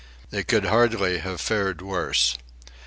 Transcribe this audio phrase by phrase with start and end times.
[0.31, 2.35] They could hardly have fared worse.